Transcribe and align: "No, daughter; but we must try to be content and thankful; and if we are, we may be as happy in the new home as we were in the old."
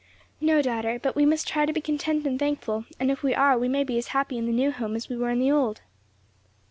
"No, 0.39 0.63
daughter; 0.63 0.97
but 0.97 1.15
we 1.15 1.27
must 1.27 1.47
try 1.47 1.67
to 1.67 1.71
be 1.71 1.79
content 1.79 2.25
and 2.25 2.39
thankful; 2.39 2.85
and 2.99 3.11
if 3.11 3.21
we 3.21 3.35
are, 3.35 3.55
we 3.55 3.69
may 3.69 3.83
be 3.83 3.99
as 3.99 4.07
happy 4.17 4.35
in 4.39 4.47
the 4.47 4.51
new 4.51 4.71
home 4.71 4.95
as 4.95 5.09
we 5.09 5.15
were 5.15 5.29
in 5.29 5.37
the 5.37 5.51
old." 5.51 5.81